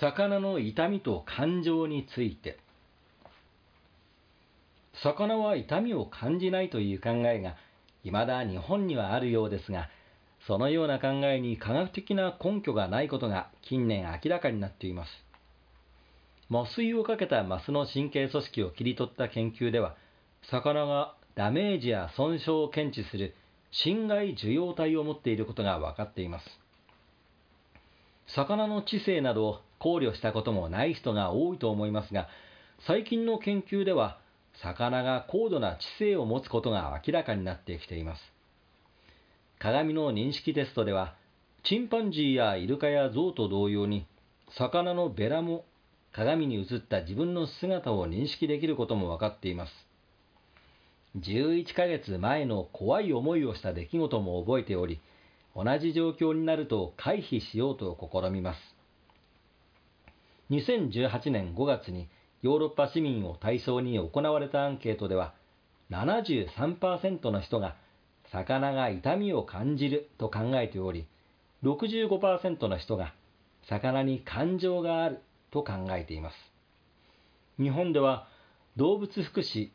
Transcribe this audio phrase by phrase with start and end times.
[0.00, 2.58] 魚の痛みと感情について。
[5.02, 7.56] 魚は痛みを感じないという考えが
[8.04, 9.88] 未だ日本にはあるようですが
[10.46, 15.10] そのような考えに科学的な根拠がないことが近年明らかになっています。
[16.50, 19.96] 麻酔をかけたマスの神経組織を切り取った研究では
[20.50, 23.34] 魚がダメージや損傷を検知する
[23.70, 26.46] 侵害受容体を持っていることが分かっています。
[28.28, 32.28] 魚の知性など考慮したこともない人が多いと思いますが
[32.86, 34.18] 最近の研究では
[34.62, 38.22] 魚が高度な知性を持つことが明らかになってきています。
[39.58, 41.14] 鏡の認識テストでは
[41.64, 44.06] チンパンジーやイルカやゾウと同様に
[44.56, 45.64] 魚のベラも
[46.12, 49.72] 鏡に映った自分の姿を認識できることも分かっています。
[51.18, 55.00] 11ヶ月前の怖い思いをした出来事も覚えており
[55.56, 58.77] 同じ状況になると回避しようと試みます。
[60.50, 62.08] 2018年5月に
[62.42, 65.34] ヨーロッパ市民を対象に行われたアンケートでは
[65.90, 67.76] 73%の人が
[68.30, 71.06] 魚が痛みを感じると考えており
[71.64, 73.12] 65%の人が
[73.68, 76.36] 魚に感情があると考えています。
[77.60, 78.28] 日本では
[78.76, 79.70] 動物福祉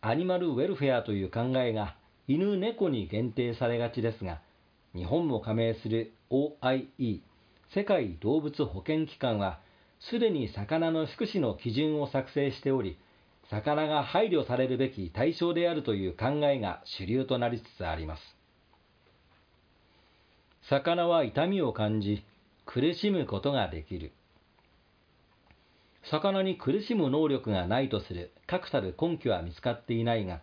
[0.00, 1.94] アニマルウェルフェアという考えが
[2.26, 4.40] 犬猫に限定されがちですが
[4.94, 7.20] 日本も加盟する OIE
[7.72, 9.60] 世界動物保健機関は
[10.10, 12.98] すでに魚の福祉の基準を作成しており
[13.50, 18.22] 魚が配慮されるべき対象であるという考えが主流となりつつあります。
[20.68, 22.24] 魚は痛みを感じ
[22.64, 24.12] 苦しむことができる。
[26.04, 30.40] 魚に苦しむ能力がないとする確たる根拠は見つかっていないが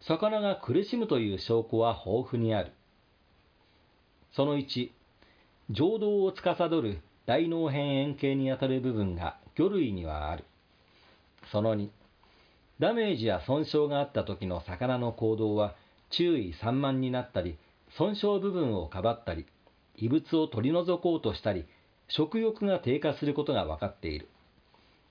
[0.00, 2.72] 魚が苦しむという証拠は豊富にある。
[4.32, 4.90] その1
[5.70, 10.44] 情動を司る大脳辺円形にあたる部分が魚類にはある。
[11.50, 11.88] その2、
[12.80, 15.74] ダメージや損傷があった時の魚の行動は
[16.10, 17.56] 注意散漫になったり、
[17.96, 19.46] 損傷部分をかばったり、
[19.96, 21.64] 異物を取り除こうとしたり、
[22.08, 24.28] 食欲が低下することが分かっている。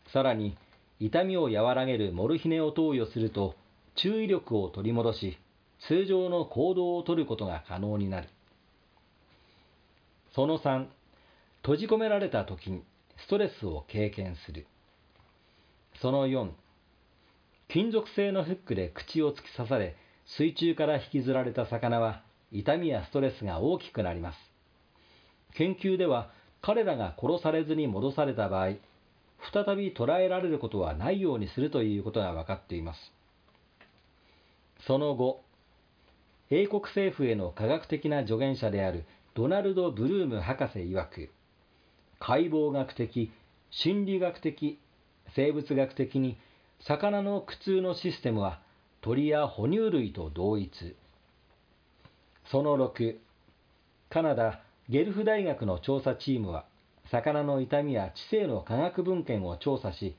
[0.07, 0.57] さらに、
[0.99, 3.55] 痛みを和らげるモルヒネを投与すると、
[3.95, 5.37] 注意力を取り戻し、
[5.79, 8.27] 通常の行動をとることが可能になる。
[10.33, 10.85] その3、
[11.63, 12.83] 閉じ込められた時に
[13.17, 14.65] ストレスを経験する。
[16.01, 16.49] その4、
[17.67, 19.95] 金属製のフックで口を突き刺され、
[20.25, 24.37] 水中から引きずられた魚は痛みやストレスが大きくなります。
[25.53, 28.73] 研究では彼らが殺されずに戻された場合、
[29.53, 32.99] 再び捕らえられることはないようにするということが分かっています。
[34.87, 35.43] その後、
[36.49, 39.05] 英国政府への科学的な助言者である
[39.35, 41.29] ドナルド・ブルーム博士曰く、
[42.21, 43.31] 解剖学的、
[43.71, 44.77] 心理学的、
[45.33, 46.37] 生物学的に
[46.79, 48.61] 魚の苦痛のシステムは
[49.01, 50.95] 鳥や哺乳類と同一。
[52.45, 53.17] その6、
[54.11, 56.65] カナダ・ゲルフ大学の調査チームは、
[57.09, 60.15] 魚の痛みや知性の科学文献を調査し、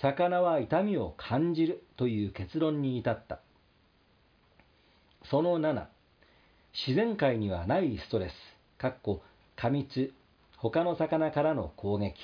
[0.00, 3.40] 魚は痛みを感じるという結論に至った。
[5.24, 5.84] その7、
[6.72, 8.32] 自然界にはないストレス、
[8.78, 9.22] かっこ
[9.54, 10.14] 過密、
[10.58, 12.14] 他の魚からの攻撃、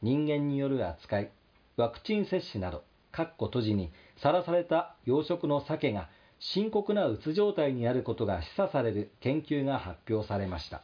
[0.00, 1.30] 人間による扱い、
[1.76, 3.92] ワクチン接種など、かっこ閉じに
[4.22, 6.08] さらされた養殖の鮭が
[6.40, 10.82] 深刻なうつ状態にあることが示唆される研究が発表されました。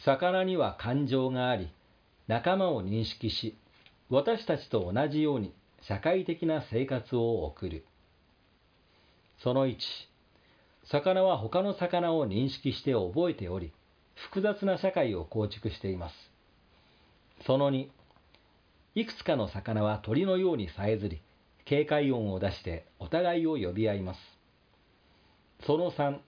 [0.00, 1.68] 魚には感情があり、
[2.26, 3.56] 仲間を認識し、
[4.10, 7.84] 私たちと同じように社会的な生活を送る。
[9.38, 9.76] その1、
[10.84, 13.72] 魚は他の魚を認識して覚えており、
[14.16, 16.14] 複雑な社会を構築しています。
[17.46, 17.88] その2、
[18.94, 21.20] いくつかの魚は鳥のようにさえずり、
[21.66, 24.20] 警戒音を出してお互いを呼び合います。
[25.66, 26.18] その3、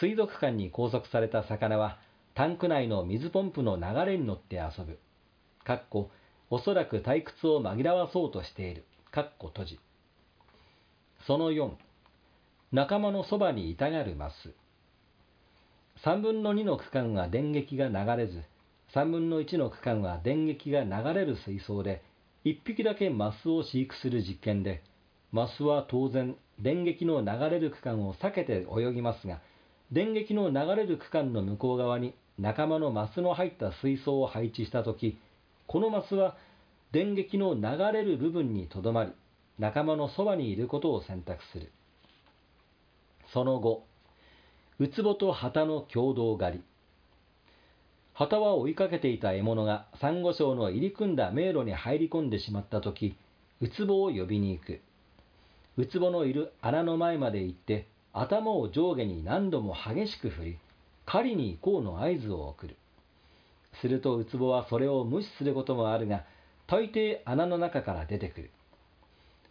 [0.00, 1.98] 水族館に拘束された魚は
[2.34, 4.98] タンク内の水ポンプの流れに乗って遊ぶ。
[5.64, 6.10] かっこ、
[6.50, 8.84] おそらく退屈を紛らわそうとしている。
[9.10, 9.80] かっこ閉じ。
[11.26, 11.72] その4、
[12.72, 14.54] 仲間のそばにいたがるマス。
[16.04, 18.42] 3分の2の区間は電撃が流れず、
[18.92, 22.02] 3分の1の区間は電撃が流れる水槽で、
[22.44, 24.82] 1匹だけマスを飼育する実験で、
[25.30, 29.40] マスは当然、電撃の流れる区間を避けて泳ぎますが、
[29.92, 35.20] 電撃の流れる区間の向こう側に仲間のマスの入った水槽を配置したとき、
[35.68, 36.36] このマスは
[36.90, 37.62] 電撃の流
[37.92, 39.12] れる部分にとどまり、
[39.60, 41.70] 仲間のそばにいることを選択する。
[43.32, 43.86] その後、
[44.78, 46.62] ウツボと旗の共同狩り。
[48.14, 53.16] 旗は追いかけていた獲物がサンゴ礁の入り組んだ迷路に入り込んでしまった時
[53.60, 54.80] ウツボを呼びに行く。
[55.76, 60.58] ウツボのいる穴の前まで行って頭を上下に何度も激しく振り
[61.04, 62.76] 狩りに行こうの合図を送る。
[63.80, 66.24] するとウツボはそれを無視することもあるが
[66.66, 68.50] 大抵穴の中から出てくる。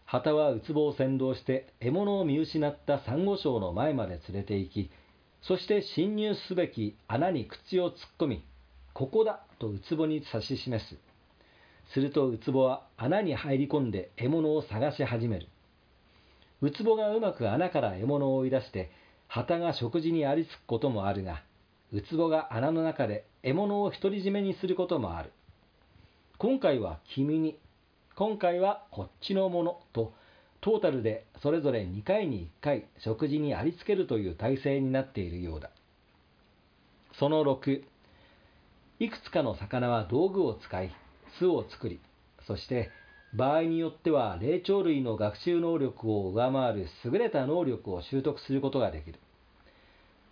[0.05, 4.91] 旗はウツボを先導して獲物を見失ったサンゴ礁の前まで連れて行き
[5.41, 8.45] そして侵入すべき穴に口を突っ込み
[8.93, 10.97] ここだとウツボに指し示す。
[11.93, 15.47] するとウツボは穴に入り込んで獲物を探し始める。
[16.61, 18.91] ウツボがうまく穴から獲物を追い出して
[19.27, 21.41] 旗が食事にありつくこともあるが
[21.91, 25.31] ウツボが穴の中で獲物を独り占めにすることもある。
[26.37, 27.57] 今回は君に
[28.15, 30.13] 今回はこっちのものと
[30.61, 35.71] トータルでそれぞれ2回に1回食事にありつけるという体制になっているようだ。
[37.17, 37.81] その6
[38.99, 40.91] いくつかの魚は道具を使い
[41.39, 41.99] 巣を作り
[42.45, 42.91] そして
[43.33, 49.19] 場合によっては霊長類の学習能力を上回る優れた能力を習得することができる。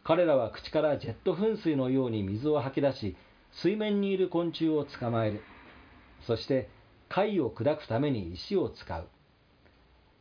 [0.04, 3.16] 彼らは口からジェット噴水のように水を吐き出し
[3.64, 5.42] 水面にいる昆虫を捕まえる。
[6.28, 6.70] そして
[7.08, 9.08] 貝を砕くために石を使う。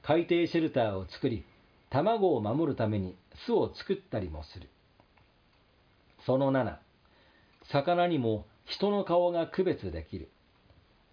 [0.09, 1.45] 海底シェルターを作り
[1.91, 3.15] 卵を守るために
[3.45, 4.71] 巣を作ったりもする。
[6.25, 6.79] その7
[7.71, 10.31] 魚にも人の顔が区別できる。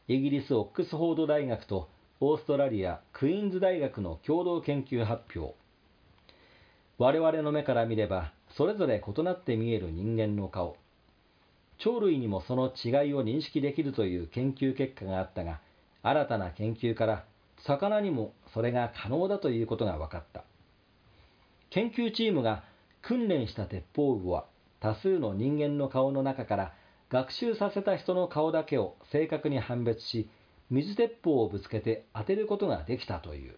[0.07, 1.89] イギリス・オックスフォード大学と
[2.21, 5.55] オーストラリア・クイーンズ大学の共同研究発表。
[6.97, 10.77] 我々の目から見ればそれぞれ異なって見える人間の顔。
[11.79, 15.59] 鳥類にもその違いを認識できるという研究結果があったが
[16.01, 17.25] 新たな研究から
[17.65, 20.43] 魚にもそれが可能だということが分かった。
[21.71, 22.63] 研究チームが
[23.01, 24.45] 訓練した鉄砲魚は
[24.79, 26.73] 多数の人間の顔の中から
[27.09, 30.29] 学習させた人の顔だけを正確に判別し
[30.69, 33.57] 水鉄砲をぶつけて当てることができたという。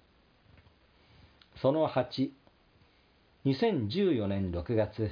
[1.61, 2.29] その8
[3.45, 5.11] 2014年6月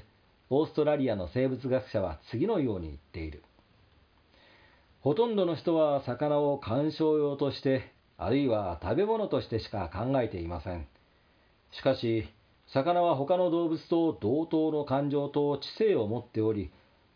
[0.50, 3.44] オーストラリアの生物学者は次のように言っている。
[5.02, 10.88] ほとんどの人は魚を観賞用としてあるいは食べ物としてしか考えていません。
[11.72, 12.30] しかし
[12.68, 16.72] 魚は他の動物と同等の感情と知性を持っており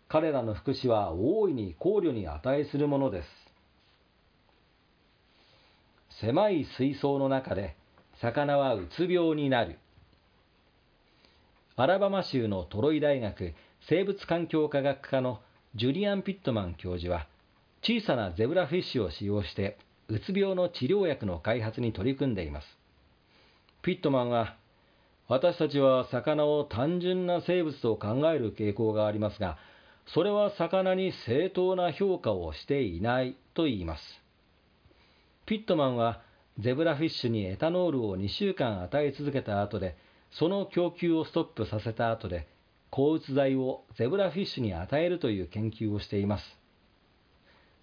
[0.08, 3.30] 彼らの福祉は大いに考慮に値するものです。
[6.22, 7.76] 狭い水槽の中で
[8.20, 9.78] 魚はうつ病になる。
[11.78, 13.54] アラバマ州のトロイ大学
[13.88, 15.40] 生物環境科学科の
[15.76, 17.28] ジュリアン・ピットマン教授は
[17.82, 19.78] 小さなゼブラフィッシュを使用して
[20.10, 22.68] うつ病の治療薬の開発に取り組んでいます
[23.82, 24.56] ピットマンは
[25.28, 29.58] 私たちは魚を単純な生物と考える傾向がありますが
[30.14, 34.04] それは魚に正当な評価をしていないと言います。
[35.46, 36.22] ピットマンは
[36.58, 39.98] ゼブラフィッシュにエタノールを2週間与え続けた後で、
[40.32, 42.48] その供給をストップさせた後で、
[42.90, 46.58] 抗うつ剤をゼブラフィッシュに与えるという研究をしています。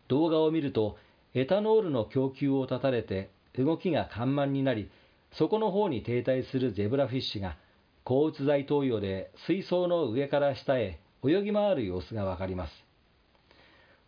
[0.08, 0.99] 動画を見ると、
[1.38, 3.28] エタノールの供給を断たれて
[3.58, 4.90] 動きが緩慢になり、
[5.32, 7.58] そこの方に停滞するゼブラフィッシュが、
[8.04, 12.72] 抗うつ剤投与で水槽の上から下へ泳ぎ回る様子がわかります。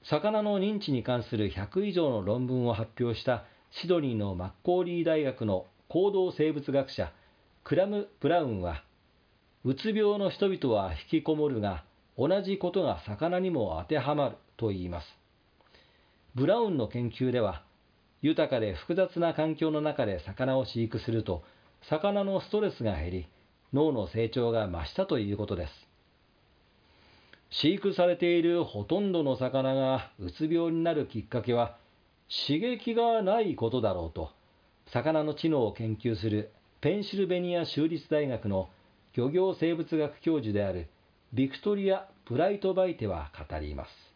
[0.05, 7.13] 魚の認知に関する100以上の論文を発表したシドニーのマッコーリー大学の行動生物学者
[7.63, 8.83] クラム・ブラウンは
[9.65, 11.85] うつ病の人々は引きこもるが
[12.17, 15.19] 同じことが魚にも当てはまると言います
[16.35, 17.63] ブラウンの研究では
[18.23, 21.43] 豊かで複雑な環境の中で魚を飼育すると
[21.83, 23.29] 魚のストレスが減り
[23.73, 25.89] 脳の成長が増したということです
[27.51, 31.77] 飼育されているほとんどの魚がうつ病になるきっかけは
[32.47, 34.31] 刺激がないことだろうと
[34.93, 38.69] 魚の知能を研究するペンシルベニア州立大学の
[39.15, 40.89] 漁業生物学教授である
[41.33, 44.08] ビクトリア・ブライトバイテは語ります。